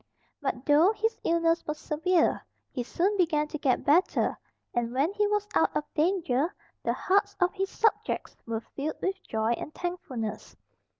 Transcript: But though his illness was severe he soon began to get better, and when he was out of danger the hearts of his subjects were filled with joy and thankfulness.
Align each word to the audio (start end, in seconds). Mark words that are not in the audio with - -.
But 0.41 0.65
though 0.65 0.91
his 0.93 1.15
illness 1.23 1.63
was 1.67 1.77
severe 1.77 2.43
he 2.71 2.81
soon 2.81 3.15
began 3.17 3.47
to 3.49 3.57
get 3.59 3.85
better, 3.85 4.35
and 4.73 4.91
when 4.95 5.13
he 5.13 5.27
was 5.27 5.47
out 5.53 5.75
of 5.77 5.83
danger 5.93 6.51
the 6.81 6.93
hearts 6.93 7.35
of 7.39 7.53
his 7.53 7.69
subjects 7.69 8.35
were 8.47 8.61
filled 8.61 8.99
with 8.99 9.21
joy 9.21 9.51
and 9.51 9.71
thankfulness. 9.75 10.55